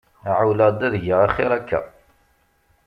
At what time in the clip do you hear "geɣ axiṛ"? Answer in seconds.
1.03-1.51